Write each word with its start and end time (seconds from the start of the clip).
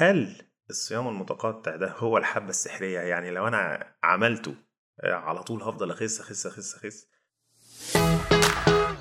هل 0.00 0.42
الصيام 0.70 1.08
المتقطع 1.08 1.76
ده 1.76 1.94
هو 1.98 2.18
الحبة 2.18 2.48
السحرية؟ 2.48 3.00
يعني 3.00 3.30
لو 3.30 3.48
أنا 3.48 3.86
عملته 4.02 4.54
آه، 5.00 5.14
على 5.14 5.42
طول 5.42 5.62
هفضل 5.62 5.90
أخس 5.90 6.20
أخس 6.20 6.46
أخس 6.46 6.74
أخس. 6.74 7.06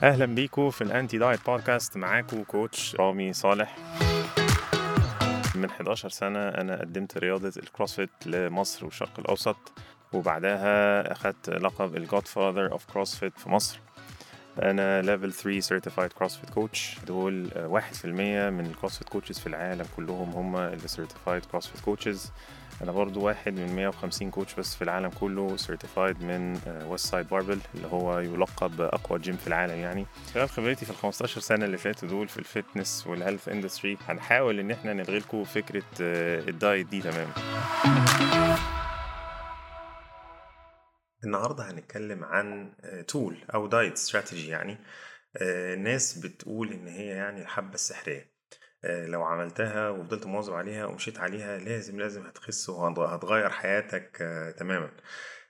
أهلا 0.03 0.25
بيكم 0.25 0.69
في 0.69 0.83
ال 0.83 1.17
anti-diet 1.17 1.45
podcast 1.45 1.97
معاكم 1.97 2.43
coach 2.43 2.95
رامي 2.95 3.33
صالح. 3.33 3.77
من 5.55 5.65
11 5.69 6.09
سنة 6.09 6.39
أنا 6.39 6.79
قدمت 6.79 7.17
رياضة 7.17 7.53
ال 7.57 7.65
CrossFit 7.65 8.27
لمصر 8.27 8.85
والشرق 8.85 9.19
الأوسط 9.19 9.73
وبعدها 10.13 11.11
أخدت 11.11 11.49
لقب 11.49 11.95
ال 11.97 12.27
godfather 12.27 12.71
of 12.71 12.85
CrossFit 12.85 13.39
في 13.39 13.49
مصر. 13.49 13.79
أنا 14.61 15.01
level 15.01 15.33
3 15.33 15.59
certified 15.59 16.13
CrossFit 16.13 16.49
coach 16.49 16.97
دول 17.07 17.49
واحد 17.55 17.93
في 17.93 18.05
المية 18.05 18.49
من 18.49 18.65
ال 18.65 18.70
CrossFit 18.70 19.09
coaches 19.09 19.39
في 19.39 19.47
العالم 19.47 19.85
كلهم 19.97 20.29
هم 20.29 20.55
اللي 20.55 20.87
certified 20.87 21.45
CrossFit 21.45 21.81
coaches 21.81 22.31
أنا 22.83 22.91
برضو 22.91 23.21
واحد 23.21 23.53
من 23.59 23.75
150 23.75 24.31
coach 24.31 24.55
بس 24.55 24.75
في 24.75 24.81
العالم 24.81 25.09
كله 25.09 25.57
certified 25.57 26.23
من 26.23 26.59
Westside 26.87 27.27
Barbell 27.29 27.59
اللي 27.75 27.87
هو 27.87 28.19
يلقب 28.19 28.81
أقوى 28.81 29.19
جيم 29.19 29.35
في 29.37 29.47
العالم 29.47 29.75
يعني. 29.75 30.05
خلال 30.33 30.49
خبرتي 30.49 30.85
في 30.85 30.91
ال 30.91 30.95
15 30.95 31.41
سنة 31.41 31.65
اللي 31.65 31.77
فاتوا 31.77 32.09
دول 32.09 32.27
في 32.27 32.37
ال 32.37 32.46
fitness 32.46 33.07
وال 33.07 33.18
health 33.18 33.49
industry 33.49 33.97
هنحاول 34.07 34.59
إن 34.59 34.71
إحنا 34.71 34.93
نلغي 34.93 35.19
لكم 35.19 35.43
فكرة 35.43 35.83
آه، 36.01 36.39
ال 36.49 36.57
diet 36.57 36.87
دي 36.87 37.01
تماما. 37.01 37.33
النهاردة 41.23 41.71
هنتكلم 41.71 42.23
عن 42.23 42.73
tool 43.07 43.37
أو 43.53 43.67
diet 43.67 43.93
strategy 43.93 44.47
يعني. 44.49 44.77
آه، 45.37 45.75
ناس 45.75 46.17
بتقول 46.17 46.71
إن 46.73 46.87
هي 46.87 47.07
يعني 47.07 47.41
الحبة 47.41 47.73
السحرية. 47.73 48.31
آه، 48.83 49.05
لو 49.05 49.23
عملتها 49.23 49.89
وفضلت 49.89 50.25
مواظب 50.25 50.53
عليها 50.53 50.85
ومشيت 50.85 51.19
عليها 51.19 51.57
لازم 51.57 51.99
لازم 51.99 52.21
هتخس 52.25 52.69
وهتغير 52.69 53.49
حياتك 53.49 54.21
آه، 54.21 54.51
تماما. 54.51 54.91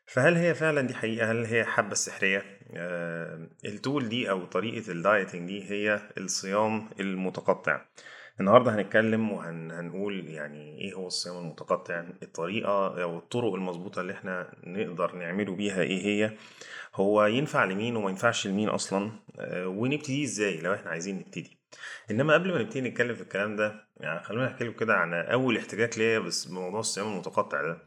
فهل 0.06 0.36
هي 0.36 0.56
فعلا 0.56 0.82
دي 0.82 0.94
حقيقة؟ 0.94 1.32
هل 1.32 1.46
هي 1.46 1.66
حبة 1.66 1.92
السحرية 1.92 2.44
آه، 2.78 3.50
ال 3.66 3.75
tool 3.75 4.10
دي 4.10 4.30
أو 4.30 4.46
طريقة 4.46 4.92
ال 4.92 4.99
dieting 4.99 5.48
دي 5.48 5.72
هي 5.72 6.02
الصيام 6.18 6.90
المتقطع. 7.00 7.86
النهارده 8.40 8.76
هنتكلم 8.76 9.32
وهنقول 9.32 10.30
يعني 10.30 10.82
إيه 10.82 10.94
هو 10.94 11.08
الصيام 11.08 11.38
المتقطع 11.38 12.04
الطريقة 12.24 13.04
أو 13.04 13.18
الطرق 13.18 13.54
المظبوطة 13.54 14.02
اللي 14.02 14.14
إحنا 14.14 14.54
نقدر 14.64 15.16
نعمله 15.16 15.56
بيها 15.56 15.82
إيه 15.82 16.06
هي. 16.06 16.38
هو 16.96 17.26
ينفع 17.26 17.66
لمين 17.66 17.96
وما 17.96 18.10
ينفعش 18.10 18.48
لمين 18.48 18.70
أصلا؟ 18.70 19.12
آه، 19.40 19.68
ونبتدي 19.68 20.24
إزاي 20.24 20.62
لو 20.62 20.74
إحنا 20.74 20.92
عايزين 20.92 21.20
نبتدي؟ 21.20 21.58
إنما 22.12 22.34
قبل 22.34 22.54
ما 22.54 22.62
نبتدي 22.62 22.82
نتكلم 22.82 23.16
في 23.16 23.22
الكلام 23.22 23.56
ده 23.56 23.88
يعني 24.00 24.24
خلونا 24.24 24.46
نحكي 24.46 24.64
لكم 24.64 24.78
كده 24.78 24.94
عن 24.94 25.14
أول 25.14 25.58
احتكاك 25.58 25.98
ليا 25.98 26.20
بس 26.20 26.46
بموضوع 26.46 26.80
الصيام 26.80 27.08
المتقطع 27.08 27.62
ده. 27.62 27.78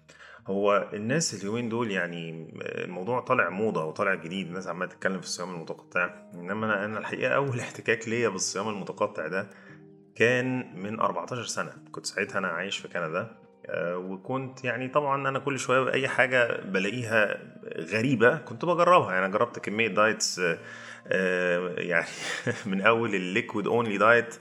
هو 0.47 0.91
الناس 0.93 1.35
اليومين 1.35 1.69
دول 1.69 1.91
يعني 1.91 2.55
الموضوع 2.63 3.21
طالع 3.21 3.51
موضة 3.51 3.85
وطالع 3.85 4.15
جديد 4.15 4.47
الناس 4.47 4.67
عمالة 4.67 4.91
تتكلم 4.91 5.21
في 5.21 5.27
الصيام 5.27 5.55
المتقطع. 5.55 6.31
إنما 6.35 6.67
أنا 6.67 6.85
أنا 6.85 6.99
الحقيقة 6.99 7.35
أول 7.35 7.61
احتكاك 7.67 8.09
ليا 8.09 8.29
بالصيام 8.29 8.69
المتقطع 8.69 9.27
ده 9.27 9.51
كان 10.21 10.75
من 10.83 11.01
14 11.01 11.45
سنة. 11.45 11.73
كنت 11.93 12.07
ساعتها 12.07 12.39
أنا 12.39 12.49
عايش 12.49 12.79
في 12.79 12.89
كندا 12.89 13.37
آه، 13.67 13.97
وكنت 13.97 14.65
يعني 14.65 14.89
طبعا 14.89 15.29
أنا 15.29 15.39
كل 15.39 15.59
شوية 15.59 15.93
أي 15.93 16.09
حاجة 16.09 16.61
بلاقيها 16.65 17.39
غريبة 17.79 18.37
كنت 18.37 18.65
بجربها. 18.65 19.13
يعني 19.13 19.27
أنا 19.27 19.33
جربت 19.33 19.59
كمية 19.59 19.89
diets 19.89 20.39
آه، 20.39 20.59
آه، 21.07 21.75
يعني 21.79 22.07
من 22.67 22.81
أول 22.81 23.15
ال 23.15 23.22
liquid 23.22 23.67
only 23.67 23.99
diet 23.99 24.35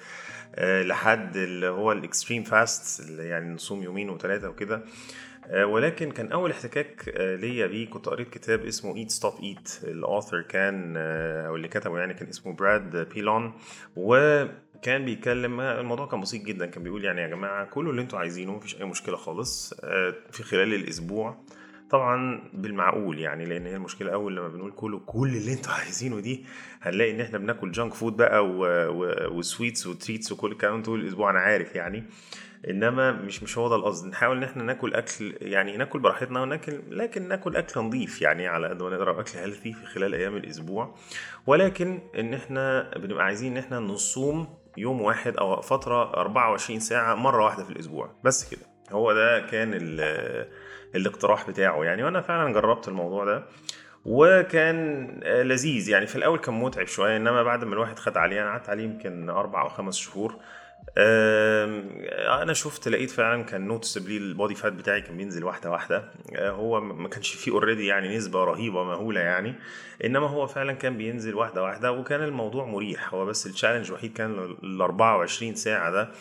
لحد 0.60 1.38
اللي 1.38 1.68
هو 1.68 1.92
ال 1.92 1.98
extreme 1.98 2.44
fast 2.44 3.10
اللي 3.10 3.28
يعني 3.28 3.54
نصوم 3.54 3.84
يومين 3.84 4.10
وثلاثه 4.10 4.50
وكده. 4.50 4.84
ولكن 5.64 6.12
كان 6.12 6.32
أول 6.32 6.52
احتكاك 6.52 7.14
ليا 7.18 7.68
بيه 7.68 7.90
كنت 7.90 8.10
قريت 8.10 8.30
كتاب 8.30 8.66
اسمه 8.66 8.96
Eat 8.96 9.12
Stop 9.12 9.34
Eat 9.44 9.80
ال 9.84 9.92
author 9.92 10.42
كان 10.42 10.98
أو 11.48 11.56
اللي 11.56 11.68
كتبه 11.68 12.00
يعني 12.00 12.14
كان 12.14 12.28
اسمه 12.28 12.54
Brad 12.54 13.10
Pilon 13.14 13.54
وكان 14.80 15.06
بيتكلم 15.06 15.60
الموضوع 15.62 16.06
كان 16.08 16.22
بسيط 16.22 16.44
جدا 16.46 16.66
كان 16.66 16.84
بيقول 16.84 17.06
يعني 17.06 17.22
يا 17.22 17.28
جماعة 17.28 17.66
كلوا 17.66 17.92
اللي 17.92 18.02
أنتوا 18.02 18.20
عايزينه 18.20 18.56
مفيش 18.56 18.76
أي 18.82 18.86
مشكلة 18.86 19.18
خالص 19.18 19.74
في 20.32 20.44
خلال 20.44 20.74
الأسبوع. 20.74 21.38
طبعا 21.90 22.42
بالمعقول 22.54 23.20
يعني 23.20 23.46
لأن 23.46 23.66
هي 23.66 23.76
المشكلة 23.76 24.14
أول 24.14 24.36
لما 24.36 24.48
بنقول 24.48 24.72
كله 24.72 25.00
كل 25.06 25.28
اللي 25.36 25.54
أنتوا 25.54 25.72
عايزينه 25.74 26.20
دي 26.20 26.46
هنلاقي 26.82 27.12
إن 27.12 27.22
إحنا 27.22 27.38
بناكل 27.38 27.72
junk 27.72 27.94
food 27.94 28.18
بقى 28.18 28.46
و 29.32 29.40
sweets 29.40 29.88
و 29.88 29.94
treats 29.94 30.32
وكل 30.32 30.52
الكلام 30.52 30.84
طول 30.84 31.00
الأسبوع 31.00 31.30
أنا 31.32 31.40
عارف 31.40 31.76
يعني. 31.76 32.04
إنما 32.70 33.12
مش 33.12 33.44
مش 33.44 33.58
هو 33.58 33.70
ده 33.70 33.76
القصد. 33.76 34.08
نحاول 34.08 34.38
إن 34.38 34.44
إحنا 34.44 34.64
ناكل 34.64 34.94
أكل 34.94 35.36
يعني 35.42 35.78
ناكل 35.78 36.00
براحتنا 36.00 36.42
وناكل 36.42 36.80
لكن 36.90 37.28
ناكل 37.28 37.56
أكل 37.56 37.80
نظيف 37.82 38.22
يعني 38.22 38.48
على 38.48 38.68
قد 38.68 38.84
ما 38.84 38.90
نقدر 38.90 39.20
أكل 39.20 39.38
healthy 39.38 39.74
في 39.74 39.86
خلال 39.86 40.14
أيام 40.16 40.36
الأسبوع. 40.38 40.96
ولكن 41.48 42.00
إن 42.20 42.34
إحنا 42.34 42.92
بنبقى 42.98 43.26
عايزين 43.26 43.52
إن 43.52 43.58
إحنا 43.64 43.80
نصوم 43.80 44.48
يوم 44.80 45.02
واحد 45.02 45.38
أو 45.38 45.62
فترة 45.62 46.14
24 46.14 46.80
ساعة 46.80 47.16
مرة 47.16 47.46
واحدة 47.46 47.64
في 47.64 47.70
الأسبوع. 47.70 48.12
بس 48.24 48.50
كده. 48.56 48.66
هو 48.92 49.14
ده 49.14 49.40
كان 49.40 49.74
الاقتراح 50.96 51.50
بتاعه 51.50 51.84
يعني. 51.84 52.04
وأنا 52.04 52.22
فعلا 52.22 52.54
جربت 52.54 52.88
الموضوع 52.88 53.26
ده. 53.26 53.46
وكان 54.06 55.08
لذيذ 55.24 55.90
يعني. 55.90 56.08
في 56.08 56.16
الأول 56.16 56.40
كان 56.40 56.54
متعب 56.56 56.88
شوية. 56.88 57.18
إنما 57.18 57.44
بعد 57.44 57.64
ما 57.64 57.74
الواحد 57.74 58.00
خد 58.00 58.18
عليه 58.18 58.42
أنا 58.42 58.50
قعدت 58.50 58.70
عليه 58.70 58.84
يمكن 58.84 59.30
أربع 59.30 59.62
أو 59.62 59.70
خمس 59.70 59.98
شهور. 59.98 60.36
أنا 62.42 62.54
شفت 62.54 62.88
لقيت 62.88 63.10
فعلا 63.12 63.44
كان 63.44 63.68
noticeably 63.68 64.18
ال 64.18 64.25
body 64.25 64.56
fat 64.56 64.74
بتاعي 64.74 65.02
كان 65.02 65.18
بينزل 65.18 65.44
واحدة 65.44 65.72
واحدة. 65.72 66.12
آه، 66.36 66.50
هو 66.50 66.82
ما 66.82 67.10
كانش 67.10 67.36
فيه 67.36 67.52
already 67.52 67.86
يعني 67.86 68.18
نسبة 68.18 68.44
رهيبة 68.44 68.84
مهولة 68.84 69.22
يعني. 69.22 69.56
إنما 70.06 70.28
هو 70.28 70.48
فعلا 70.48 70.74
كان 70.74 70.98
بينزل 70.98 71.36
واحدة 71.36 71.64
واحدة 71.64 71.92
وكان 71.92 72.24
الموضوع 72.24 72.66
مريح. 72.66 73.14
هو 73.14 73.26
بس 73.26 73.48
ال 73.48 73.52
challenge 73.52 73.88
الوحيد 73.88 74.14
كان 74.14 74.58
ال 74.64 74.82
24 74.82 75.56
ساعة 75.56 75.92
ده 75.92 76.12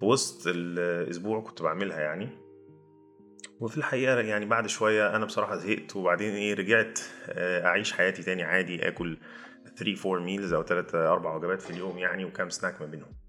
في 0.00 0.04
وسط 0.04 0.42
الأسبوع 0.46 1.40
كنت 1.40 1.62
بعملها 1.62 2.00
يعني. 2.00 2.28
وفي 3.60 3.78
الحقيقة 3.78 4.20
يعني 4.20 4.46
بعد 4.46 4.66
شوية 4.66 5.16
أنا 5.16 5.24
بصراحة 5.24 5.56
زهقت 5.56 5.96
وبعدين 5.96 6.34
إيه 6.34 6.54
رجعت 6.54 7.00
آه، 7.28 7.66
أعيش 7.66 7.92
حياتي 7.92 8.22
تاني 8.22 8.42
عادي 8.42 8.88
آكل 8.88 9.18
3 9.76 10.10
4 10.10 10.24
ميلز 10.24 10.52
أو 10.52 10.62
3 10.62 11.12
4 11.12 11.36
وجبات 11.36 11.62
في 11.62 11.70
اليوم 11.70 11.98
يعني 11.98 12.24
وكام 12.24 12.50
سناك 12.50 12.80
ما 12.80 12.86
بينهم. 12.86 13.25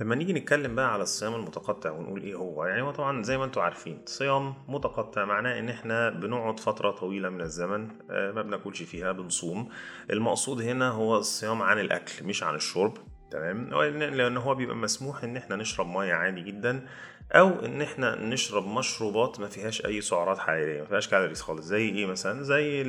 لما 0.00 0.14
نيجي 0.14 0.32
نتكلم 0.32 0.74
بقى 0.74 0.92
على 0.92 1.02
الصيام 1.02 1.34
المتقطع 1.34 1.90
ونقول 1.90 2.22
إيه 2.22 2.34
هو؟ 2.34 2.64
يعني 2.64 2.82
هو 2.82 2.90
طبعا 2.90 3.22
زي 3.22 3.38
ما 3.38 3.44
أنتم 3.44 3.60
عارفين 3.60 4.02
صيام 4.06 4.54
متقطع 4.68 5.24
معناه 5.24 5.58
إن 5.58 5.68
إحنا 5.68 6.10
بنقعد 6.10 6.60
فترة 6.60 6.90
طويلة 6.90 7.28
من 7.28 7.40
الزمن 7.40 7.88
آه، 8.10 8.32
ما 8.32 8.42
بناكلش 8.42 8.82
فيها 8.82 9.12
بنصوم. 9.12 9.68
المقصود 10.10 10.62
هنا 10.62 10.88
هو 10.90 11.16
الصيام 11.16 11.62
عن 11.62 11.78
الأكل 11.78 12.24
مش 12.24 12.42
عن 12.42 12.54
الشرب 12.54 12.96
تمام؟ 13.30 13.74
لأن 13.94 14.36
هو 14.36 14.54
بيبقى 14.54 14.76
مسموح 14.76 15.24
إن 15.24 15.36
إحنا 15.36 15.56
نشرب 15.56 15.86
مية 15.86 16.14
عادي 16.14 16.40
جدا 16.40 16.86
أو 17.32 17.48
إن 17.64 17.82
إحنا 17.82 18.16
نشرب 18.24 18.66
مشروبات 18.66 19.40
ما 19.40 19.46
فيهاش 19.48 19.86
أي 19.86 20.00
سعرات 20.00 20.38
حرارية 20.38 20.80
ما 20.80 20.86
فيهاش 20.86 21.08
كالوريز 21.08 21.40
خالص. 21.40 21.64
زي 21.66 21.88
إيه 21.88 22.06
مثلا؟ 22.06 22.42
زي 22.42 22.82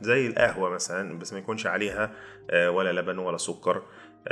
زي 0.00 0.26
القهوة 0.26 0.70
مثلا 0.70 1.18
بس 1.18 1.32
ما 1.32 1.38
يكونش 1.38 1.66
عليها 1.66 2.10
آه، 2.50 2.70
ولا 2.70 3.00
لبن 3.00 3.18
ولا 3.18 3.36
سكر. 3.36 3.82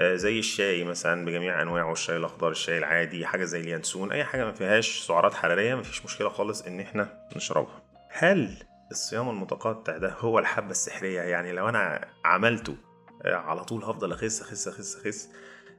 زي 0.00 0.38
الشاي 0.38 0.84
مثلا 0.84 1.24
بجميع 1.24 1.62
أنواعه 1.62 1.92
الشاي 1.92 2.16
الأخضر 2.16 2.50
الشاي 2.50 2.78
العادي 2.78 3.26
حاجة 3.26 3.44
زي 3.44 3.60
اليانسون 3.60 4.12
أي 4.12 4.24
حاجة 4.24 4.44
ما 4.44 4.52
فيهاش 4.52 5.06
سعرات 5.06 5.34
حرارية 5.34 5.74
ما 5.74 5.82
فيش 5.82 6.04
مشكلة 6.04 6.28
خالص 6.28 6.62
إن 6.62 6.80
إحنا 6.80 7.28
نشربها. 7.36 7.82
هل 8.10 8.56
الصيام 8.90 9.28
المتقطع 9.28 9.96
ده 9.98 10.14
هو 10.18 10.38
الحبة 10.38 10.70
السحرية؟ 10.70 11.20
يعني 11.20 11.52
لو 11.52 11.68
أنا 11.68 12.08
عملته 12.24 12.76
آه، 13.24 13.34
على 13.34 13.64
طول 13.64 13.84
هفضل 13.84 14.12
أخس 14.12 14.40
أخس 14.42 14.68
أخس 14.68 14.96
أخس. 14.96 15.28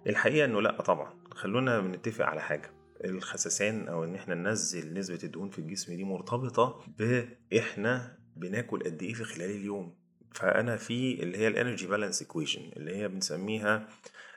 الحقيقة 0.08 0.46
إنه 0.46 0.62
لأ 0.62 0.82
طبعا. 0.82 1.14
خلونا 1.32 1.80
بنتفق 1.80 2.26
على 2.26 2.42
حاجة. 2.42 2.72
الخسسان 3.06 3.88
أو 3.88 4.04
إن 4.04 4.16
إحنا 4.16 4.36
ننزل 4.36 4.94
نسبة 4.94 5.20
الدهون 5.24 5.50
في 5.50 5.60
الجسم 5.60 5.96
دي 5.96 6.04
مرتبطة 6.04 6.84
بإحنا 6.98 8.18
بناكل 8.36 8.84
قد 8.84 9.04
إيه 9.04 9.14
في 9.14 9.24
خلال 9.24 9.50
اليوم؟ 9.52 9.99
فأنا 10.34 10.78
في 10.78 11.24
اللي 11.24 11.38
هي 11.38 11.48
ال 11.48 11.53
energy 11.53 11.88
balance 11.88 12.22
equation 12.22 12.72
اللي 12.78 12.96
هي 12.96 13.08
بنسميها 13.08 13.88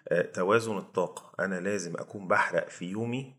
آه، 0.08 0.22
توازن 0.22 0.76
الطاقة. 0.78 1.44
أنا 1.44 1.60
لازم 1.60 1.96
أكون 1.96 2.28
بحرق 2.28 2.68
في 2.68 2.84
يومي 2.84 3.34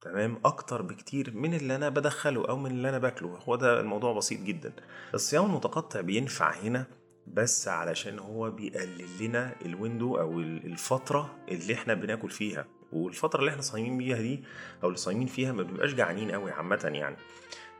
تمام 0.00 0.40
أكتر 0.44 0.82
بكتير 0.82 1.34
من 1.34 1.54
اللي 1.54 1.76
أنا 1.76 1.88
بدخله 1.88 2.48
أو 2.48 2.56
من 2.56 2.70
اللي 2.70 2.88
أنا 2.88 2.98
باكله. 2.98 3.28
هو 3.28 3.56
ده 3.56 3.80
الموضوع 3.80 4.12
بسيط 4.12 4.40
جدا. 4.40 4.72
الصيام 5.14 5.44
المتقطع 5.44 6.00
بينفع 6.00 6.52
هنا 6.54 6.86
بس 7.26 7.68
علشان 7.68 8.18
هو 8.18 8.50
بيقلل 8.50 9.08
لنا 9.20 9.54
الويندو 9.64 10.16
أو 10.16 10.40
الفترة 10.40 11.38
اللي 11.48 11.74
إحنا 11.74 11.94
بناكل 11.94 12.30
فيها. 12.30 12.66
والفترة 12.92 13.40
اللي 13.40 13.50
إحنا 13.50 13.62
صايمين 13.62 13.98
بيها 13.98 14.16
دي 14.16 14.44
أو 14.82 14.88
اللي 14.88 14.98
صايمين 14.98 15.26
فيها 15.26 15.52
ما 15.52 15.62
بنبقاش 15.62 15.94
جعانين 15.94 16.30
قوي 16.30 16.50
عامة 16.50 16.90
يعني. 16.94 17.16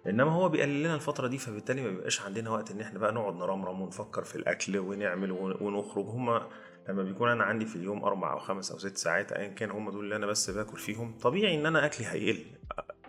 إنما 0.08 0.32
هو 0.32 0.48
بيقلل 0.48 0.82
لنا 0.82 0.94
الفترة 0.94 1.26
دي 1.28 1.38
فبالتالي 1.38 1.82
ما 1.82 1.90
بيبقاش 1.90 2.22
عندنا 2.22 2.50
وقت 2.50 2.70
إن 2.70 2.80
إحنا 2.80 2.98
بقى 2.98 3.12
نقعد 3.12 3.34
نرمرم 3.34 3.80
ونفكر 3.80 4.22
في 4.22 4.36
الأكل 4.36 4.78
ونعمل 4.78 5.32
ونخرج. 5.32 6.04
هما 6.06 6.48
لما 6.88 7.02
بيكون 7.02 7.28
أنا 7.28 7.44
عندي 7.44 7.66
في 7.66 7.76
اليوم 7.76 8.04
أربع 8.04 8.32
أو 8.32 8.38
خمس 8.38 8.70
أو 8.72 8.78
ست 8.78 8.96
ساعات 8.96 9.32
ايا 9.32 9.48
كان 9.48 9.70
هم 9.70 9.90
دول 9.90 10.04
اللي 10.04 10.16
أنا 10.16 10.26
بس 10.26 10.50
باكل 10.50 10.78
فيهم. 10.78 11.18
طبيعي 11.18 11.54
إن 11.54 11.66
أنا 11.66 11.86
أكلي 11.86 12.06
هيقل. 12.06 12.44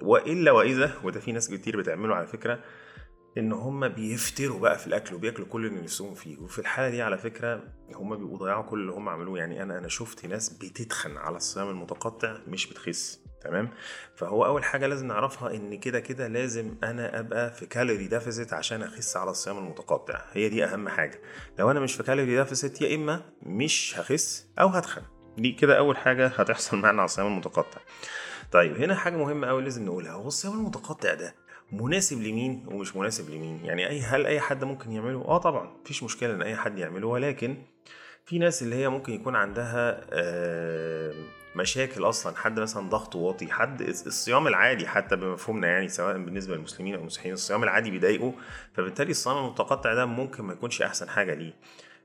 وإلا 0.01 0.51
وإذا 0.51 0.91
وده 1.03 1.19
في 1.19 1.31
ناس 1.31 1.49
كتير 1.49 1.77
بتعمله 1.77 2.15
على 2.15 2.27
فكرة 2.27 2.59
إن 3.37 3.51
هم 3.51 3.87
بيفتروا 3.87 4.59
بقى 4.59 4.77
في 4.77 4.87
الأكل 4.87 5.15
وبياكلوا 5.15 5.47
كل 5.47 5.65
اللي 5.65 5.81
نفسهم 5.81 6.13
فيه. 6.13 6.37
وفي 6.37 6.59
الحالة 6.59 6.89
دي 6.89 7.01
على 7.01 7.17
فكرة 7.17 7.63
هم 7.95 8.15
بيبقوا 8.15 8.37
ضيعوا 8.37 8.63
كل 8.63 8.79
اللي 8.79 8.91
هم 8.91 9.09
عملوه. 9.09 9.39
يعني 9.39 9.63
أنا 9.63 9.77
أنا 9.77 9.87
شفت 9.87 10.25
ناس 10.25 10.49
بتتخن 10.49 11.17
على 11.17 11.37
الصيام 11.37 11.69
المتقطع 11.69 12.37
مش 12.47 12.69
بتخس. 12.69 13.26
تمام؟ 13.47 13.69
فهو 14.15 14.45
أول 14.45 14.63
حاجة 14.63 14.87
لازم 14.87 15.07
نعرفها 15.07 15.51
إن 15.55 15.79
كده 15.79 15.99
كده 15.99 16.27
لازم 16.27 16.75
أنا 16.83 17.19
أبقى 17.19 17.53
في 17.53 17.65
calorie 17.65 18.07
deficit 18.07 18.53
عشان 18.53 18.83
أخس 18.83 19.17
على 19.17 19.31
الصيام 19.31 19.57
المتقطع. 19.57 20.21
هي 20.33 20.49
دي 20.49 20.63
أهم 20.65 20.89
حاجة. 20.89 21.21
لو 21.59 21.71
أنا 21.71 21.79
مش 21.79 21.93
في 21.95 22.03
calorie 22.03 22.35
deficit 22.37 22.81
يا 22.81 22.95
إما 22.95 23.21
مش 23.43 23.99
هخس 23.99 24.47
أو 24.59 24.67
هتخن. 24.67 25.01
دي 25.37 25.51
كده 25.51 25.77
أول 25.77 25.97
حاجة 25.97 26.27
هتحصل 26.27 26.77
معانا 26.77 27.01
على 27.01 27.05
الصيام 27.05 27.27
المتقطع. 27.27 27.79
طيب 28.51 28.81
هنا 28.81 28.95
حاجة 28.95 29.15
مهمة 29.17 29.47
قوي 29.47 29.63
لازم 29.63 29.85
نقولها. 29.85 30.11
هو 30.11 30.27
الصيام 30.27 30.53
المتقطع 30.53 31.13
ده 31.13 31.35
مناسب 31.71 32.21
لمين 32.21 32.65
ومش 32.67 32.95
مناسب 32.95 33.29
لمين؟ 33.29 33.65
يعني 33.65 33.89
أي 33.89 34.01
هل 34.01 34.25
أي 34.25 34.39
حد 34.39 34.63
ممكن 34.63 34.91
يعمله؟ 34.91 35.21
آه 35.21 35.37
طبعا 35.37 35.71
مفيش 35.83 36.03
مشكلة 36.03 36.33
إن 36.33 36.41
أي 36.41 36.55
حد 36.55 36.77
يعمله 36.77 37.07
ولكن 37.07 37.57
في 38.27 38.39
ناس 38.39 38.63
اللي 38.63 38.75
هي 38.75 38.89
ممكن 38.89 39.13
يكون 39.13 39.35
عندها 39.35 40.01
مشاكل 41.55 42.03
أصلا 42.03 42.35
حد 42.37 42.59
مثلا 42.59 42.89
ضغطه 42.89 43.19
واطي 43.19 43.51
حد 43.51 43.81
الصيام 43.81 44.47
العادي 44.47 44.87
حتى 44.87 45.15
بمفهومنا 45.15 45.67
يعني 45.67 45.87
سواء 45.87 46.13
بالنسبة 46.17 46.55
للمسلمين 46.55 46.95
أو 46.95 47.01
المسيحيين 47.01 47.33
الصيام 47.33 47.63
العادي 47.63 47.91
بيضايقه 47.91 48.33
فبالتالي 48.73 49.11
الصيام 49.11 49.37
المتقطع 49.37 49.93
ده 49.93 50.05
ممكن 50.05 50.43
ما 50.43 50.53
يكونش 50.53 50.81
أحسن 50.81 51.09
حاجة 51.09 51.33
ليه. 51.33 51.53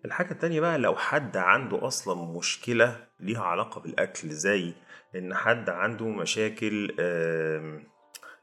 الحاجة 0.05 0.31
التانية 0.31 0.61
بقى 0.61 0.79
لو 0.79 0.97
حد 0.97 1.37
عنده 1.37 1.87
أصلا 1.87 2.33
مشكلة 2.39 2.97
ليها 3.21 3.43
علاقة 3.43 3.81
بالأكل 3.81 4.29
زي 4.31 4.73
إن 5.17 5.35
حد 5.35 5.71
عنده 5.71 6.07
مشاكل 6.09 6.95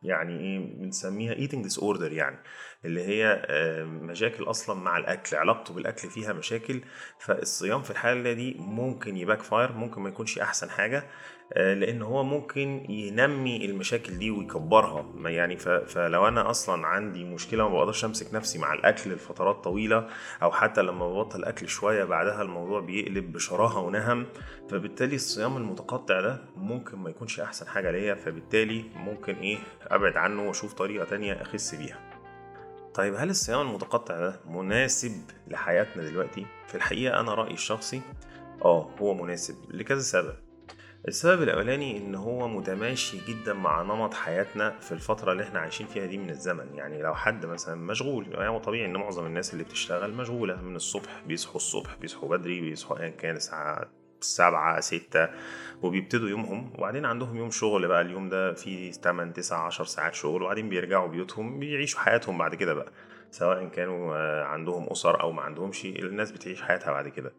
يعني 0.04 0.40
إيه 0.40 0.60
بنسميها 0.78 1.36
eating 1.36 1.70
disorder 1.72 2.12
يعني. 2.12 2.38
اللي 2.86 3.02
هي 3.02 3.44
مشاكل 3.86 4.44
أصلا 4.44 4.76
مع 4.76 4.98
الأكل 4.98 5.36
علاقته 5.36 5.74
بالأكل 5.74 6.10
فيها 6.10 6.34
مشاكل 6.34 6.82
فالصيام 7.20 7.82
في 7.82 7.92
الحالة 7.92 8.34
دي 8.34 8.56
ممكن 8.60 9.18
يباك 9.18 9.42
فاير 9.42 9.72
ممكن 9.72 10.02
ما 10.02 10.10
يكونش 10.10 10.40
أحسن 10.40 10.70
حاجة 10.70 11.04
آه، 11.54 11.74
لأن 11.74 12.02
هو 12.02 12.24
ممكن 12.24 12.86
ينمي 12.90 13.66
المشاكل 13.66 14.18
دي 14.18 14.32
ويكبرها. 14.32 15.06
يعني 15.26 15.58
فلو 15.58 16.28
أنا 16.28 16.50
أصلا 16.50 16.88
عندي 16.88 17.24
مشكلة 17.24 17.70
ما 17.70 17.76
بقدرش 17.76 18.06
أمسك 18.06 18.34
نفسي 18.34 18.60
مع 18.60 18.74
الأكل 18.74 19.12
لفترات 19.12 19.64
طويلة 19.64 20.08
أو 20.44 20.52
حتى 20.52 20.82
لما 20.82 21.10
ببطل 21.10 21.44
أكل 21.44 21.68
شوية 21.68 22.04
بعدها 22.04 22.42
الموضوع 22.42 22.80
بيقلب 22.80 23.32
بشراهة 23.32 23.80
ونهم 23.80 24.26
فبالتالي 24.70 25.16
الصيام 25.16 25.58
المتقطع 25.58 26.22
ده 26.22 26.42
ممكن 26.58 26.98
ما 26.98 27.10
يكونش 27.10 27.40
أحسن 27.40 27.68
حاجة 27.68 27.92
ليا 27.92 28.14
فبالتالي 28.14 28.86
ممكن 28.96 29.36
إيه 29.36 29.58
أبعد 29.88 30.18
عنه 30.18 30.48
وأشوف 30.48 30.74
طريقة 30.74 31.06
تانية 31.06 31.34
أخس 31.34 31.76
بيها. 31.76 32.19
طيب 33.00 33.16
هل 33.16 33.30
الصيام 33.30 33.62
المتقطع 33.62 34.20
ده 34.20 34.40
مناسب 34.46 35.12
لحياتنا 35.48 36.04
دلوقتي؟ 36.04 36.46
في 36.68 36.76
الحقيقة 36.76 37.20
أنا 37.20 37.34
رأيي 37.34 37.54
الشخصي 37.54 38.02
آه 38.66 38.90
هو 39.02 39.14
مناسب 39.14 39.56
لكذا 39.70 40.00
سبب. 40.00 40.36
السبب 41.08 41.42
الأولاني 41.42 41.98
إن 41.98 42.16
هو 42.16 42.48
متماشي 42.48 43.18
جدا 43.28 43.54
مع 43.54 43.82
نمط 43.82 44.14
حياتنا 44.14 44.80
في 44.80 44.92
الفترة 44.92 45.32
اللي 45.32 45.44
إحنا 45.44 45.60
عايشين 45.60 45.88
فيها 45.88 46.06
دي 46.06 46.18
من 46.18 46.30
الزمن. 46.30 46.76
يعني 46.76 47.02
لو 47.02 47.16
حد 47.16 47.46
مثلا 47.46 47.76
مشغول 47.76 48.28
يعني 48.32 48.60
طبيعي 48.60 48.86
إن 48.86 48.98
معظم 48.98 49.26
الناس 49.26 49.54
اللي 49.54 49.64
بتشتغل 49.64 50.14
مشغولة 50.14 50.62
من 50.62 50.76
الصبح 50.76 51.24
بيصحوا 51.28 51.56
الصبح 51.56 51.96
بيصحوا 52.02 52.30
بدري 52.30 52.62
بيصحوا 52.62 53.00
ايا 53.00 53.10
كان 53.10 53.36
الساعة 53.36 53.90
سبعة 54.22 54.80
ستة 54.80 55.30
وبيبتدوا 55.82 56.30
يومهم 56.30 56.74
وبعدين 56.78 57.06
عندهم 57.06 57.38
يوم 57.38 57.52
شغل 57.52 57.88
بقى 57.88 58.02
اليوم 58.02 58.30
ده 58.30 58.54
فيه 58.54 58.92
8 58.92 59.34
9 59.34 59.66
10 59.66 59.86
ساعات 59.86 60.14
شغل 60.14 60.42
وبعدين 60.44 60.70
بيرجعوا 60.70 61.08
بيوتهم 61.08 61.60
بيعيشوا 61.60 62.00
حياتهم 62.00 62.38
بعد 62.38 62.56
كده 62.56 62.74
بقى 62.74 62.92
سواء 63.32 63.68
كانوا 63.68 64.16
آه، 64.16 64.44
عندهم 64.44 64.88
أسر 64.92 65.22
أو 65.22 65.32
ما 65.32 65.42
عندهمش 65.42 65.86
الناس 65.86 66.32
بتعيش 66.32 66.62
حياتها 66.62 66.92
بعد 66.92 67.08
كده. 67.08 67.34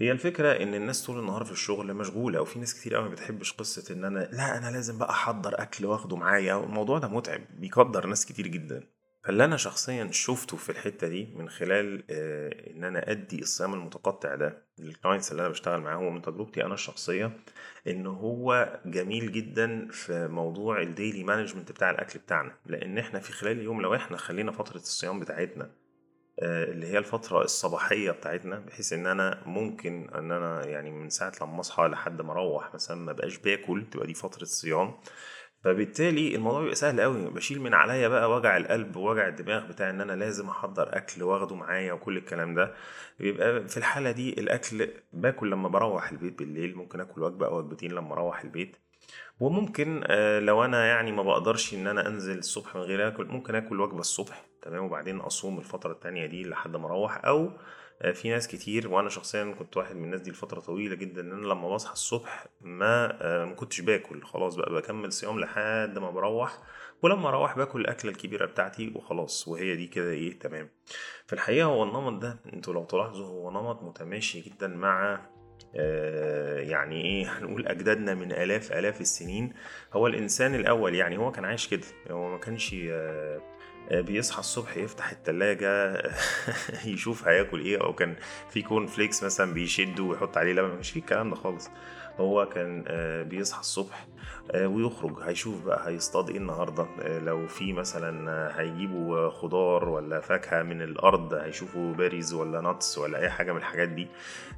هي 0.00 0.12
الفكرة 0.12 0.52
إن 0.62 0.74
الناس 0.74 1.06
طول 1.06 1.18
النهار 1.18 1.44
في 1.44 1.52
الشغل 1.52 1.94
مشغولة 1.94 2.40
وفي 2.40 2.58
ناس 2.58 2.80
كتير 2.80 2.94
قوي 2.94 3.04
ما 3.04 3.10
بتحبش 3.10 3.52
قصة 3.52 3.94
إن 3.94 4.04
أنا 4.04 4.18
لا 4.32 4.58
أنا 4.58 4.70
لازم 4.70 4.98
بقى 4.98 5.10
أحضر 5.10 5.62
أكل 5.62 5.86
وآخده 5.86 6.16
معايا 6.16 6.64
الموضوع 6.64 6.98
ده 6.98 7.08
متعب 7.08 7.40
بيقدر 7.58 8.06
ناس 8.06 8.26
كتير 8.26 8.46
جدا. 8.46 8.82
فاللي 9.26 9.44
أنا 9.44 9.56
شخصيا 9.56 10.08
شفته 10.12 10.56
في 10.56 10.70
الحتة 10.70 11.08
دي 11.08 11.28
من 11.34 11.48
خلال 11.48 12.04
آه، 12.10 12.70
إن 12.70 12.84
أنا 12.84 13.10
أدي 13.10 13.42
الصيام 13.42 13.74
المتقطع 13.74 14.34
ده 14.34 14.66
للكلاينتس 14.78 15.32
اللي 15.32 15.40
أنا 15.42 15.48
بشتغل 15.48 15.80
معاهم 15.80 16.04
ومن 16.04 16.22
تجربتي 16.22 16.64
أنا 16.64 16.74
الشخصية 16.74 17.32
إن 17.86 18.06
هو 18.06 18.80
جميل 18.86 19.32
جدا 19.32 19.88
في 19.90 20.28
موضوع 20.28 20.82
الديلي 20.82 21.24
مانجمنت 21.24 21.72
بتاع 21.72 21.90
الأكل 21.90 22.18
بتاعنا. 22.18 22.52
لأن 22.66 22.98
إحنا 22.98 23.20
في 23.20 23.32
خلال 23.32 23.52
اليوم 23.58 23.82
لو 23.82 23.94
إحنا 23.94 24.16
خلينا 24.16 24.52
فترة 24.52 24.76
الصيام 24.76 25.20
بتاعتنا 25.20 25.70
آه، 26.40 26.64
اللي 26.64 26.86
هي 26.86 26.98
الفترة 26.98 27.42
الصباحية 27.42 28.10
بتاعتنا 28.10 28.58
بحيث 28.58 28.92
إن 28.92 29.06
أنا 29.06 29.42
ممكن 29.46 30.10
إن 30.14 30.32
أنا 30.32 30.66
يعني 30.66 30.90
من 30.90 31.10
ساعة 31.10 31.32
لما 31.42 31.60
أصحى 31.60 31.82
لحد 31.82 32.22
ما 32.22 32.32
أروح 32.32 32.74
مثلا 32.74 32.96
ما 32.96 33.12
بقاش 33.12 33.38
باكل 33.38 33.84
تبقى 33.90 34.06
دي 34.06 34.14
فترة 34.14 34.44
صيام. 34.44 34.94
فبالتالي 35.64 36.34
الموضوع 36.36 36.60
بيبقى 36.60 36.74
سهل 36.74 37.00
قوي. 37.00 37.30
بشيل 37.30 37.60
من 37.60 37.74
عليا 37.74 38.08
بقى 38.08 38.30
وجع 38.30 38.56
القلب 38.56 38.96
ووجع 38.96 39.28
الدماغ 39.28 39.66
بتاع 39.66 39.90
إن 39.90 40.00
أنا 40.00 40.12
لازم 40.12 40.48
أحضر 40.48 40.96
أكل 40.96 41.22
وآخده 41.22 41.54
معايا 41.54 41.92
وكل 41.92 42.16
الكلام 42.16 42.54
ده. 42.54 42.74
بيبقى 43.20 43.68
في 43.68 43.76
الحالة 43.76 44.10
دي 44.10 44.40
الأكل 44.40 44.88
باكل 45.12 45.50
لما 45.50 45.68
بروح 45.68 46.10
البيت 46.10 46.38
بالليل. 46.38 46.76
ممكن 46.76 47.00
آكل 47.00 47.22
وجبة 47.22 47.46
أو 47.46 47.58
وجبتين 47.58 47.92
لما 47.92 48.12
أروح 48.12 48.40
البيت. 48.42 48.76
وممكن 49.40 50.02
آه، 50.06 50.40
لو 50.40 50.64
أنا 50.64 50.86
يعني 50.86 51.12
ما 51.12 51.22
بقدرش 51.22 51.74
إن 51.74 51.86
أنا 51.86 52.06
أنزل 52.08 52.38
الصبح 52.38 52.76
من 52.76 52.82
غير 52.82 53.08
أكل 53.08 53.24
ممكن 53.26 53.54
آكل 53.54 53.80
وجبة 53.80 53.98
الصبح 54.00 54.44
تمام؟ 54.62 54.84
وبعدين 54.84 55.20
أصوم 55.20 55.58
الفترة 55.58 55.92
التانية 55.92 56.26
دي 56.26 56.44
لحد 56.48 56.76
ما 56.76 56.86
أروح 56.86 57.24
أو 57.24 57.50
في 58.14 58.28
ناس 58.30 58.48
كتير 58.48 58.88
وأنا 58.88 59.08
شخصيا 59.08 59.54
كنت 59.58 59.76
واحد 59.76 59.96
من 59.96 60.04
الناس 60.04 60.20
دي 60.20 60.30
لفترة 60.30 60.60
طويلة 60.60 60.94
جدا 60.94 61.20
إن 61.20 61.32
أنا 61.32 61.46
لما 61.46 61.74
بصحى 61.74 61.92
الصبح 61.92 62.46
ما 62.60 63.18
آه، 63.22 63.44
ما 63.44 63.54
كنتش 63.54 63.80
باكل 63.80 64.22
خلاص 64.22 64.54
بقى 64.54 64.72
بكمل 64.72 65.12
صيام 65.12 65.40
لحد 65.40 65.98
ما 65.98 66.10
بروح 66.10 66.58
ولما 67.02 67.28
أروح 67.28 67.56
باكل 67.56 67.80
الأكلة 67.80 68.10
الكبيرة 68.10 68.46
بتاعتي 68.46 68.92
وخلاص 68.94 69.48
وهي 69.48 69.76
دي 69.76 69.86
كده 69.86 70.10
إيه 70.10 70.38
تمام. 70.38 70.68
في 71.26 71.32
الحقيقة 71.32 71.64
هو 71.66 71.82
النمط 71.84 72.22
ده 72.22 72.38
أنتوا 72.52 72.74
لو 72.74 72.84
تلاحظوا 72.84 73.26
هو 73.26 73.50
نمط 73.50 73.82
متماشي 73.82 74.40
جدا 74.40 74.68
مع 74.68 75.12
آه، 75.14 75.20
يعني 76.60 77.04
إيه 77.04 77.26
هنقول 77.38 77.66
أجدادنا 77.66 78.14
من 78.14 78.32
آلاف 78.32 78.72
آلاف 78.72 79.00
السنين. 79.00 79.52
هو 79.92 80.06
الإنسان 80.06 80.54
الأول 80.54 80.94
يعني 80.94 81.16
هو 81.18 81.32
كان 81.32 81.44
عايش 81.44 81.68
كده. 81.68 81.86
هو 82.10 82.28
ما 82.28 82.38
كانش 82.38 82.74
آه، 82.90 83.40
آه، 83.90 84.00
بيصحى 84.00 84.40
الصبح 84.40 84.76
يفتح 84.76 85.10
التلاجة 85.10 86.02
يشوف 86.84 87.28
هياكل 87.28 87.60
إيه 87.60 87.80
أو 87.84 87.92
كان 87.94 88.16
في 88.50 88.62
corn 88.62 88.86
flakes 88.86 89.24
مثلا 89.24 89.54
بيشده 89.54 90.02
ويحط 90.02 90.36
عليه 90.36 90.52
لبن. 90.52 90.76
مش 90.78 90.90
في 90.90 90.98
الكلام 90.98 91.30
ده 91.30 91.36
خالص. 91.36 91.70
هو 92.20 92.46
كان 92.48 92.84
آه، 92.88 93.22
بيصحى 93.22 93.60
الصبح 93.60 94.06
آه، 94.50 94.66
ويخرج. 94.66 95.22
هيشوف 95.22 95.64
بقى 95.66 95.88
هيصطاد 95.88 96.30
إيه 96.30 96.36
النهارده؟ 96.36 96.86
آه، 97.02 97.18
لو 97.18 97.46
في 97.46 97.72
مثلا 97.72 98.60
هيجيبوا 98.60 99.30
خضار 99.30 99.88
ولا 99.88 100.20
فاكهة 100.20 100.62
من 100.62 100.82
الأرض 100.82 101.34
هيشوفوا 101.34 101.94
berries 101.94 102.34
ولا 102.34 102.60
nuts 102.60 102.98
ولا 102.98 103.18
أي 103.18 103.30
حاجة 103.30 103.52
من 103.52 103.58
الحاجات 103.58 103.88
دي. 103.88 104.08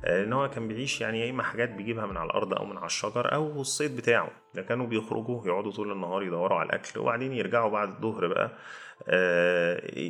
آه، 0.04 0.24
ان 0.24 0.32
هو 0.32 0.50
كان 0.50 0.68
بيعيش 0.68 1.00
يعني 1.00 1.20
يا 1.20 1.30
إما 1.30 1.42
حاجات 1.42 1.68
بيجيبها 1.70 2.06
من 2.06 2.16
على 2.16 2.26
الأرض 2.26 2.54
أو 2.54 2.64
من 2.64 2.76
على 2.76 2.86
الشجر 2.86 3.34
أو 3.34 3.60
الصيد 3.60 3.96
بتاعه. 3.96 4.30
ده 4.54 4.62
كانوا 4.62 4.86
بيخرجوا 4.86 5.46
يقعدوا 5.46 5.72
طول 5.72 5.92
النهار 5.92 6.22
يدوروا 6.22 6.58
على 6.58 6.66
الأكل 6.66 7.00
وبعدين 7.00 7.32
يرجعوا 7.32 7.70
بعد 7.70 7.88
الظهر 7.88 8.26
بقى 8.28 8.50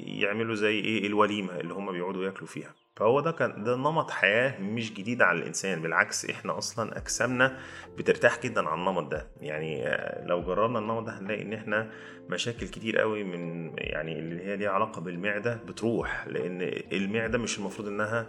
يعملوا 0.06 0.54
زي 0.54 0.78
إيه؟ 0.80 1.06
الوليمة 1.06 1.60
اللي 1.60 1.74
هم 1.74 1.92
بيقعدوا 1.92 2.24
ياكلوا 2.24 2.46
فيها. 2.46 2.74
فهو 2.98 3.20
ده 3.20 3.30
كان 3.30 3.64
ده 3.64 3.76
نمط 3.76 4.10
حياة 4.10 4.60
مش 4.60 4.94
جديد 4.94 5.22
على 5.22 5.38
الإنسان 5.38 5.82
بالعكس 5.82 6.30
إحنا 6.30 6.58
أصلا 6.58 6.96
أجسامنا 6.98 7.58
بترتاح 7.98 8.42
جدا 8.42 8.68
على 8.68 8.80
النمط 8.80 9.10
ده. 9.10 9.26
يعني 9.40 9.86
آه، 9.88 10.26
لو 10.26 10.42
جربنا 10.42 10.78
النمط 10.78 11.02
ده 11.06 11.18
هنلاقي 11.18 11.42
إن 11.42 11.52
إحنا 11.52 11.90
مشاكل 12.30 12.68
كتير 12.68 12.98
قوي 12.98 13.24
من 13.24 13.72
يعني 13.78 14.18
اللي 14.18 14.44
هي 14.46 14.56
ليها 14.56 14.70
علاقة 14.70 15.00
بالمعدة 15.00 15.54
بتروح 15.68 16.26
لأن 16.26 16.62
المعدة 16.92 17.38
مش 17.38 17.58
المفروض 17.58 17.88
إنها 17.88 18.26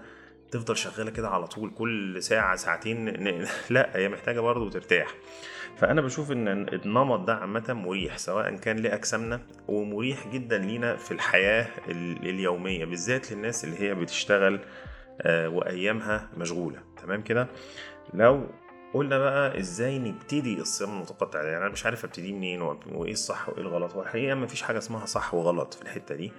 تفضل 0.51 0.77
شغالة 0.77 1.11
كده 1.11 1.29
على 1.29 1.47
طول 1.47 1.69
كل 1.77 2.23
ساعة 2.23 2.55
ساعتين 2.55 3.09
لا 3.69 3.89
هي 3.97 4.09
محتاجة 4.09 4.39
برضه 4.39 4.69
ترتاح. 4.69 5.07
فأنا 5.77 6.01
بشوف 6.01 6.31
إن 6.31 6.47
النمط 6.47 7.19
ده 7.19 7.35
عامة 7.35 7.73
مريح 7.73 8.17
سواء 8.17 8.55
كان 8.55 8.77
لأجسامنا 8.77 9.41
ومريح 9.67 10.27
جدا 10.27 10.57
لينا 10.57 10.95
في 10.95 11.11
الحياة 11.11 11.67
ال- 11.87 12.29
اليومية 12.29 12.85
بالذات 12.85 13.31
للناس 13.31 13.63
اللي 13.65 13.79
هي 13.79 13.95
بتشتغل 13.95 14.59
آه، 15.21 15.49
وأيامها 15.49 16.29
مشغولة. 16.37 16.79
تمام 17.03 17.21
كده؟ 17.21 17.47
لو 18.13 18.47
قلنا 18.93 19.17
بقى 19.17 19.59
إزاي 19.59 19.99
نبتدي 19.99 20.61
الصيام 20.61 20.89
المتقطع 20.95 21.41
ده 21.41 21.49
يعني 21.51 21.63
أنا 21.63 21.71
مش 21.73 21.85
عارف 21.85 22.05
ابتدي 22.05 22.33
منين 22.33 22.61
وإيه 22.61 23.11
الصح 23.11 23.49
وإيه 23.49 23.61
الغلط. 23.61 23.95
والحقيقة 23.95 24.35
ما 24.35 24.47
فيش 24.47 24.61
حاجة 24.61 24.77
اسمها 24.77 25.05
صح 25.05 25.33
وغلط 25.33 25.73
في 25.73 25.81
الحتة 25.81 26.15
دي. 26.15 26.31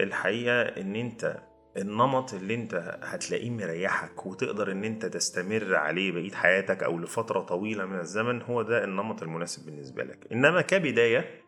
الحقيقة 0.00 0.62
إن 0.62 0.96
أنت 0.96 1.36
النمط 1.76 2.34
اللي 2.34 2.54
انت 2.54 2.98
هتلاقيه 3.02 3.50
مريحك 3.50 4.26
وتقدر 4.26 4.72
ان 4.72 4.84
انت 4.84 5.06
تستمر 5.06 5.74
عليه 5.74 6.12
بقية 6.12 6.30
حياتك 6.30 6.82
أو 6.82 6.98
لفترة 6.98 7.40
طويلة 7.40 7.84
من 7.86 7.98
الزمن 8.00 8.42
هو 8.42 8.62
ده 8.62 8.84
النمط 8.84 9.22
المناسب 9.22 9.66
بالنسبة 9.66 10.04
لك. 10.04 10.26
إنما 10.32 10.60
كبداية 10.60 11.42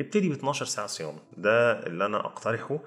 ابتدي 0.00 0.28
ب 0.28 0.32
12 0.32 0.64
ساعة 0.66 0.86
صيام. 0.86 1.16
ده 1.36 1.86
اللي 1.86 2.06
أنا 2.06 2.16
أقترحه 2.26 2.78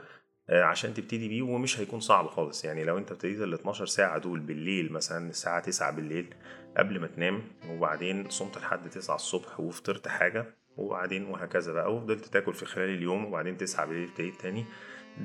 آه، 0.49 0.63
عشان 0.63 0.93
تبتدي 0.93 1.27
بيه 1.29 1.41
ومش 1.41 1.79
هيكون 1.79 1.99
صعب 1.99 2.27
خالص. 2.27 2.65
يعني 2.65 2.83
لو 2.83 2.97
أنت 2.97 3.11
ابتديت 3.11 3.41
ال 3.41 3.53
12 3.53 3.85
ساعة 3.85 4.17
دول 4.17 4.39
بالليل 4.39 4.93
مثلا 4.93 5.29
الساعة 5.29 5.59
9 5.61 5.91
بالليل 5.91 6.33
قبل 6.77 6.99
ما 6.99 7.07
تنام 7.07 7.43
وبعدين 7.69 8.29
صمت 8.29 8.57
لحد 8.57 8.89
9 8.89 9.15
الصبح 9.15 9.59
وفطرت 9.59 10.07
حاجة 10.07 10.45
وبعدين 10.77 11.25
وهكذا 11.25 11.73
بقى 11.73 11.95
وفضلت 11.95 12.25
تاكل 12.25 12.53
في 12.53 12.65
خلال 12.65 12.89
اليوم 12.89 13.25
وبعدين 13.25 13.57
9 13.57 13.85
بالليل 13.85 14.09
ابتديت 14.09 14.41
تاني 14.41 14.65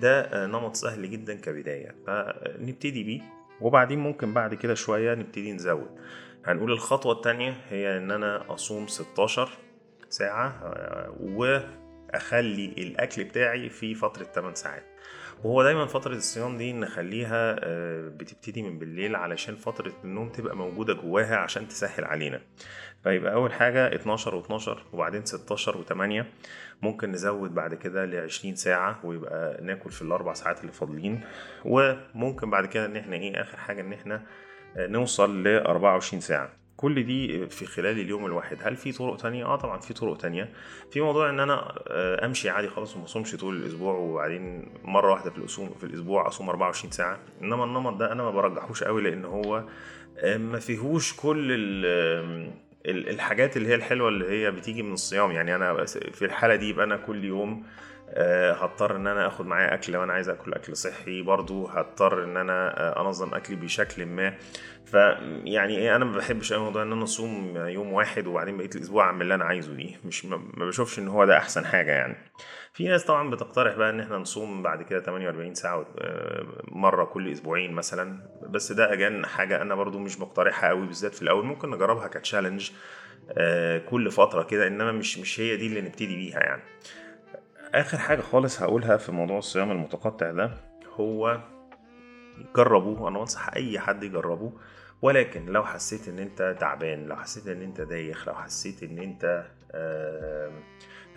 ده 0.00 0.20
آه، 0.20 0.46
نمط 0.46 0.74
سهل 0.76 1.10
جدا 1.10 1.34
كبداية. 1.34 1.94
فنبتدي 2.06 3.04
بيه 3.04 3.20
وبعدين 3.60 3.98
ممكن 3.98 4.34
بعد 4.34 4.54
كده 4.54 4.74
شوية 4.74 5.14
نبتدي 5.14 5.52
نزود. 5.52 5.90
هنقول 6.44 6.72
الخطوة 6.72 7.12
التانية 7.12 7.54
هي 7.68 7.96
إن 7.96 8.10
أنا 8.10 8.54
أصوم 8.54 8.86
16 8.86 9.48
ساعة 10.08 10.48
آه، 10.64 11.14
وأخلي 12.12 12.64
الأكل 12.78 13.24
بتاعي 13.24 13.68
في 13.68 13.94
فترة 13.94 14.24
8 14.24 14.54
ساعات. 14.54 14.84
وهو 15.44 15.62
دايما 15.62 15.86
فترة 15.86 16.14
الصيام 16.14 16.58
دي 16.58 16.72
نخليها 16.72 17.56
آه، 17.60 18.08
بتبتدي 18.08 18.62
من 18.62 18.78
بالليل 18.78 19.16
علشان 19.16 19.56
فترة 19.56 19.92
النوم 20.04 20.28
تبقى 20.28 20.56
موجودة 20.56 20.94
جواها 20.94 21.36
عشان 21.36 21.68
تسهل 21.68 22.04
علينا. 22.04 22.40
فيبقى 23.04 23.32
أول 23.32 23.52
حاجة 23.52 23.94
12 23.94 24.42
و12 24.42 24.94
وبعدين 24.94 25.24
16 25.24 25.84
و8 25.84 26.24
ممكن 26.82 27.10
نزود 27.12 27.54
بعد 27.54 27.74
كده 27.74 28.04
ل 28.04 28.16
20 28.16 28.54
ساعة 28.54 29.06
ويبقى 29.06 29.62
ناكل 29.62 29.90
في 29.90 30.02
الأربع 30.02 30.32
ساعات 30.32 30.60
اللي 30.60 30.72
فاضلين. 30.72 31.20
وممكن 31.64 32.50
بعد 32.50 32.66
كده 32.66 32.86
إن 32.86 32.96
إحنا 32.96 33.16
إيه 33.16 33.40
آخر 33.40 33.56
حاجة 33.56 33.80
إن 33.80 33.92
إحنا 33.92 34.22
آه، 34.76 34.86
نوصل 34.86 35.42
ل 35.42 35.48
24 35.58 36.20
ساعة. 36.20 36.61
كل 36.82 37.04
دي 37.04 37.46
في 37.46 37.66
خلال 37.66 38.00
اليوم 38.00 38.26
الواحد. 38.26 38.58
هل 38.62 38.76
في 38.76 38.92
طرق 38.92 39.16
تانية؟ 39.16 39.44
آه 39.44 39.56
طبعا 39.56 39.78
في 39.78 39.94
طرق 39.94 40.16
تانية. 40.16 40.52
في 40.90 41.00
موضوع 41.00 41.30
إن 41.30 41.40
أنا 41.40 41.72
آه، 41.88 42.26
أمشي 42.26 42.50
عادي 42.50 42.68
خالص 42.68 42.96
وما 42.96 43.04
أصومش 43.04 43.34
طول 43.36 43.56
الأسبوع 43.56 43.94
وبعدين 43.94 44.68
مرة 44.84 45.10
واحدة 45.12 45.30
في 45.30 45.38
الأسبوع 45.38 45.68
في 45.80 45.84
الأسبوع 45.84 46.28
أصوم 46.28 46.48
24 46.48 46.90
ساعة. 46.90 47.18
إنما 47.42 47.64
النمط 47.64 47.94
ده 47.96 48.12
أنا 48.12 48.22
ما 48.22 48.30
برجحوش 48.30 48.84
قوي 48.84 49.02
لأن 49.02 49.24
هو 49.24 49.64
آه، 50.18 50.36
ما 50.36 50.58
فيهوش 50.58 51.16
كل 51.16 51.52
ال 51.52 51.86
ال- 52.86 53.08
الحاجات 53.08 53.56
اللي 53.56 53.68
هي 53.68 53.74
الحلوة 53.74 54.08
اللي 54.08 54.28
هي 54.30 54.50
بتيجي 54.50 54.82
من 54.82 54.92
الصيام. 54.92 55.30
يعني 55.30 55.54
أنا 55.56 55.84
في 56.12 56.24
الحالة 56.24 56.54
دي 56.56 56.68
يبقى 56.68 56.84
أنا 56.84 56.96
كل 56.96 57.24
يوم 57.24 57.64
آه، 58.14 58.52
هضطر 58.52 58.96
إن 58.96 59.06
أنا 59.06 59.26
آخد 59.26 59.46
معايا 59.46 59.74
أكل 59.74 59.92
لو 59.92 60.04
أنا 60.04 60.12
عايز 60.12 60.28
آكل 60.28 60.54
أكل 60.54 60.76
صحي 60.76 61.22
برضو. 61.22 61.66
هضطر 61.66 62.24
إن 62.24 62.36
أنا 62.36 62.80
آه، 62.80 63.00
أنظم 63.00 63.34
أكلي 63.34 63.56
بشكل 63.56 64.06
ما. 64.06 64.34
فيعني 64.86 65.78
إيه 65.78 65.96
أنا 65.96 66.04
ما 66.04 66.16
بحبش 66.16 66.52
قوي 66.52 66.62
موضوع 66.62 66.82
إن 66.82 66.92
أنا 66.92 67.02
أصوم 67.02 67.56
يوم 67.56 67.92
واحد 67.92 68.26
وبعدين 68.26 68.56
بقيت 68.56 68.76
الأسبوع 68.76 69.04
أعمل 69.04 69.22
اللي 69.22 69.34
أنا 69.34 69.44
عايزه 69.44 69.74
دي. 69.74 69.96
مش 70.04 70.24
ما 70.24 70.36
بشوفش 70.66 70.98
إن 70.98 71.08
هو 71.08 71.24
ده 71.24 71.36
أحسن 71.36 71.64
حاجة 71.64 71.92
يعني. 71.92 72.16
في 72.72 72.88
ناس 72.88 73.04
طبعا 73.04 73.30
بتقترح 73.30 73.76
بقى 73.76 73.90
إن 73.90 74.00
إحنا 74.00 74.18
نصوم 74.18 74.62
بعد 74.62 74.82
كده 74.82 75.00
48 75.00 75.54
ساعة 75.54 75.86
آه، 75.98 76.46
مرة 76.68 77.04
كل 77.04 77.32
أسبوعين 77.32 77.72
مثلا. 77.72 78.18
بس 78.48 78.72
ده 78.72 78.92
أجان 78.92 79.26
حاجة 79.26 79.62
أنا 79.62 79.74
برضو 79.74 79.98
مش 79.98 80.20
مقترحها 80.20 80.68
قوي 80.68 80.86
بالذات 80.86 81.14
في 81.14 81.22
الأول. 81.22 81.44
ممكن 81.44 81.70
نجربها 81.70 82.08
كتشالنج 82.08 82.70
كل 83.88 84.10
فترة 84.10 84.42
كده. 84.42 84.66
إنما 84.66 84.92
مش 84.92 85.18
مش 85.18 85.40
هي 85.40 85.56
دي 85.56 85.66
اللي 85.66 85.80
نبتدي 85.80 86.16
بيها 86.16 86.40
يعني. 86.40 86.62
آخر 87.74 87.98
حاجة 87.98 88.20
خالص 88.20 88.62
هقولها 88.62 88.96
في 88.96 89.12
موضوع 89.12 89.38
الصيام 89.38 89.70
المتقطع 89.70 90.30
ده 90.30 90.50
هو 90.96 91.40
جربوه 92.56 93.08
أنا 93.08 93.20
أنصح 93.20 93.48
أي 93.54 93.78
حد 93.80 94.02
يجربه 94.02 94.52
ولكن 95.02 95.46
لو 95.46 95.64
حسيت 95.64 96.08
إن 96.08 96.18
أنت 96.18 96.56
تعبان 96.60 97.06
لو 97.06 97.16
حسيت 97.16 97.46
إن 97.48 97.62
أنت 97.62 97.80
دايخ 97.80 98.28
لو 98.28 98.34
حسيت 98.34 98.82
إن 98.82 98.98
أنت 98.98 99.44
آم، 99.74 100.52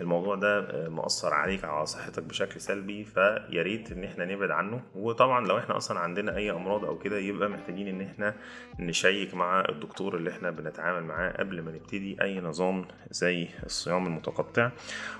الموضوع 0.01 0.35
ده 0.35 0.59
آه، 0.59 0.87
مؤثر 0.89 1.33
عليك 1.33 1.63
على 1.65 1.85
صحتك 1.85 2.23
بشكل 2.23 2.61
سلبي 2.61 3.03
فيا 3.03 3.61
ريت 3.61 3.91
إن 3.91 4.03
إحنا 4.03 4.25
نبعد 4.25 4.51
عنه. 4.51 4.81
وطبعا 4.95 5.47
لو 5.47 5.57
إحنا 5.57 5.77
أصلا 5.77 5.99
عندنا 5.99 6.35
أي 6.35 6.51
أمراض 6.51 6.85
أو 6.85 6.97
كده 6.97 7.17
يبقى 7.17 7.49
محتاجين 7.49 7.87
إن 7.87 8.01
إحنا 8.01 8.35
نشيك 8.79 9.33
مع 9.33 9.63
الدكتور 9.69 10.15
اللي 10.17 10.29
إحنا 10.29 10.51
بنتعامل 10.51 11.03
معاه 11.03 11.31
قبل 11.39 11.61
ما 11.61 11.71
نبتدي 11.71 12.21
أي 12.21 12.39
نظام 12.39 12.85
زي 13.11 13.47
الصيام 13.65 14.05
المتقطع. 14.05 14.71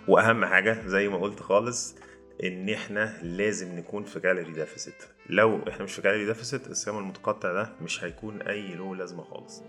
وأهم 0.08 0.46
حاجة 0.46 0.88
زي 0.88 1.08
ما 1.08 1.18
قلت 1.18 1.40
خالص 1.40 1.96
إن 2.44 2.70
إحنا 2.70 3.14
لازم 3.24 3.76
نكون 3.76 4.04
في 4.04 4.20
calorie 4.20 4.52
deficit 4.52 5.04
لو 5.30 5.60
إحنا 5.70 5.84
مش 5.84 5.94
في 5.96 6.02
calorie 6.02 6.26
deficit 6.26 6.68
الصيام 6.68 6.98
المتقطع 6.98 7.54
ده 7.54 7.70
مش 7.82 8.04
هيكون 8.04 8.42
أي 8.42 8.76
له 8.76 8.96
لازمة 8.96 9.24
خالص. 9.24 9.64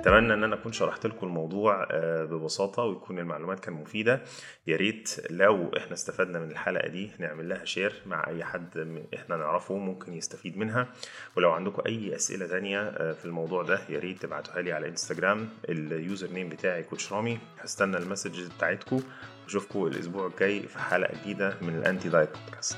اتمنى 0.00 0.34
ان 0.34 0.44
أنا 0.44 0.54
اكون 0.54 0.72
شرحت 0.72 1.06
لكم 1.06 1.26
الموضوع 1.26 1.88
آه، 1.90 2.24
ببساطة 2.24 2.82
ويكون 2.82 3.18
المعلومات 3.18 3.60
كانت 3.60 3.80
مفيدة. 3.80 4.20
يا 4.66 4.76
ريت 4.76 5.16
لو 5.30 5.70
إحنا 5.76 5.92
استفدنا 5.92 6.38
من 6.38 6.50
الحلقة 6.50 6.88
دي 6.88 7.10
نعمل 7.18 7.48
لها 7.48 7.64
share 7.64 8.02
مع 8.06 8.26
أي 8.28 8.44
حد 8.44 9.02
إحنا 9.14 9.36
نعرفه 9.36 9.76
ممكن 9.76 10.12
يستفيد 10.14 10.58
منها. 10.58 10.86
ولو 11.36 11.50
عندكم 11.50 11.82
أي 11.86 12.16
أسئلة 12.16 12.46
تانية 12.46 12.80
آه، 12.80 13.12
في 13.12 13.24
الموضوع 13.24 13.62
ده 13.62 13.80
يا 13.88 13.98
ريت 13.98 14.22
تبعتوها 14.22 14.62
لي 14.62 14.72
على 14.72 14.88
انستجرام 14.88 15.48
ال 15.68 16.30
username 16.30 16.48
بتاعي 16.48 16.82
coach 16.82 17.12
رامي. 17.12 17.38
هستنى 17.58 17.96
ال 17.96 18.02
messages 18.02 18.48
بتاعتكم 18.48 19.00
وأشوفكم 19.44 19.86
الأسبوع 19.86 20.26
الجاي 20.26 20.60
في 20.60 20.78
حلقة 20.78 21.14
جديدة 21.22 21.54
من 21.62 21.76
ال 21.78 22.08
anti-diet 22.08 22.30
podcast 22.38 22.76